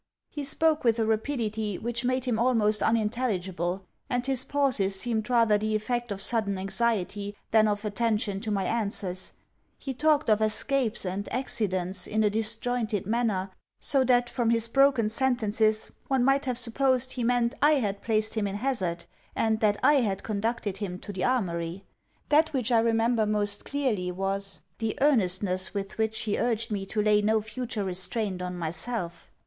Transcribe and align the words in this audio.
He 0.31 0.43
spoke 0.43 0.83
with 0.83 0.97
a 0.97 1.05
rapidity 1.05 1.77
which 1.77 2.03
made 2.03 2.25
him 2.25 2.39
almost 2.39 2.81
unintelligible; 2.81 3.85
and 4.09 4.25
his 4.25 4.43
pauses 4.43 4.95
seemed 4.99 5.29
rather 5.29 5.59
the 5.59 5.75
effect 5.75 6.11
of 6.11 6.19
sudden 6.19 6.57
anxiety, 6.57 7.35
than 7.51 7.67
of 7.67 7.85
attention 7.85 8.39
to 8.39 8.49
my 8.49 8.63
answers; 8.63 9.33
he 9.77 9.93
talked 9.93 10.27
of 10.27 10.41
escapes 10.41 11.05
and 11.05 11.31
accidents 11.31 12.07
in 12.07 12.23
a 12.23 12.31
disjointed 12.31 13.05
manner; 13.05 13.51
so 13.79 14.03
that, 14.05 14.27
from 14.27 14.49
his 14.49 14.67
broken 14.67 15.07
sentences, 15.07 15.91
one 16.07 16.25
might 16.25 16.45
have 16.45 16.57
supposed 16.57 17.11
he 17.11 17.23
meant 17.23 17.53
I 17.61 17.73
had 17.73 18.01
placed 18.01 18.33
him 18.33 18.47
in 18.47 18.55
hazard, 18.55 19.05
and 19.35 19.59
that 19.59 19.77
I 19.83 19.97
had 20.01 20.23
conducted 20.23 20.77
him 20.77 20.97
to 20.97 21.13
the 21.13 21.25
Armoury. 21.25 21.83
That 22.29 22.53
which 22.53 22.71
I 22.71 22.79
remember 22.79 23.27
most 23.27 23.65
clearly 23.65 24.11
was, 24.11 24.61
the 24.79 24.97
earnestness 24.99 25.75
with 25.75 25.99
which 25.99 26.21
he 26.21 26.39
urged 26.39 26.71
me 26.71 26.87
to 26.87 27.03
lay 27.03 27.21
no 27.21 27.39
future 27.39 27.83
restraint 27.83 28.41
on 28.41 28.57
myself. 28.57 29.29